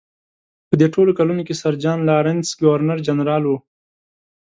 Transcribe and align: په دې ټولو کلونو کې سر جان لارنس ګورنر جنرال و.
په 0.67 0.73
دې 0.79 0.87
ټولو 0.93 1.11
کلونو 1.19 1.41
کې 1.47 1.59
سر 1.61 1.73
جان 1.83 1.99
لارنس 2.09 2.47
ګورنر 2.61 2.99
جنرال 3.07 3.43
و. 3.47 3.51